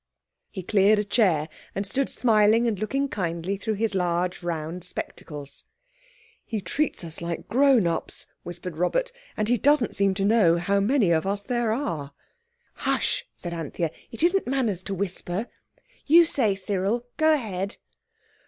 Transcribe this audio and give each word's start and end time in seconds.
He 0.49 0.63
cleared 0.63 0.97
a 0.97 1.03
chair, 1.03 1.47
and 1.75 1.85
stood 1.85 2.09
smiling 2.09 2.65
and 2.67 2.79
looking 2.79 3.07
kindly 3.07 3.55
through 3.55 3.75
his 3.75 3.93
large, 3.93 4.41
round 4.41 4.83
spectacles. 4.83 5.65
"He 6.43 6.59
treats 6.59 7.03
us 7.03 7.21
like 7.21 7.47
grown 7.47 7.85
ups," 7.85 8.25
whispered 8.41 8.77
Robert, 8.77 9.11
"and 9.37 9.47
he 9.47 9.59
doesn't 9.59 9.95
seem 9.95 10.15
to 10.15 10.25
know 10.25 10.57
how 10.57 10.79
many 10.79 11.11
of 11.11 11.27
us 11.27 11.43
there 11.43 11.71
are." 11.71 12.13
"Hush," 12.73 13.27
said 13.35 13.53
Anthea, 13.53 13.91
"it 14.09 14.23
isn't 14.23 14.47
manners 14.47 14.81
to 14.85 14.95
whisper. 14.95 15.45
You 16.07 16.25
say, 16.25 16.55
Cyril—go 16.55 17.35
ahead." 17.35 17.77